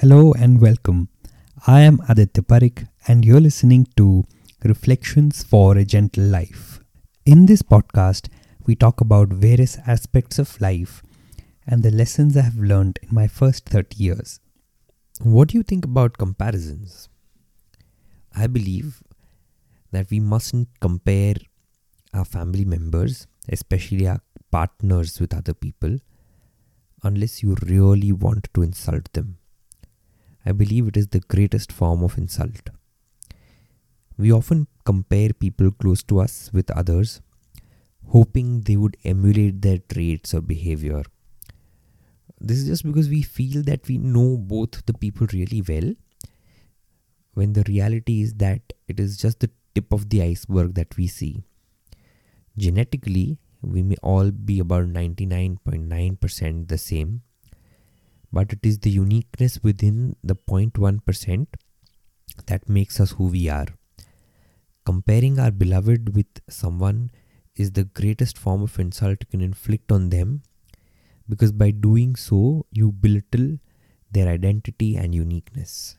[0.00, 1.08] Hello and welcome.
[1.66, 4.24] I am Aditya Parik and you're listening to
[4.62, 6.80] Reflections for a Gentle Life.
[7.24, 8.28] In this podcast,
[8.66, 11.02] we talk about various aspects of life
[11.66, 14.38] and the lessons I have learned in my first 30 years.
[15.22, 17.08] What do you think about comparisons?
[18.36, 19.02] I believe
[19.92, 21.36] that we mustn't compare
[22.12, 24.20] our family members, especially our
[24.50, 25.96] partners, with other people
[27.02, 29.38] unless you really want to insult them.
[30.46, 32.70] I believe it is the greatest form of insult.
[34.16, 37.20] We often compare people close to us with others,
[38.08, 41.02] hoping they would emulate their traits or behavior.
[42.40, 45.94] This is just because we feel that we know both the people really well,
[47.34, 51.06] when the reality is that it is just the tip of the iceberg that we
[51.06, 51.44] see.
[52.56, 57.22] Genetically, we may all be about 99.9% the same,
[58.32, 61.46] but it is the uniqueness within the 0.1%
[62.46, 63.66] that makes us who we are.
[64.84, 67.10] Comparing our beloved with someone
[67.56, 70.42] is the greatest form of insult you can inflict on them
[71.28, 73.58] because by doing so, you belittle
[74.10, 75.98] their identity and uniqueness.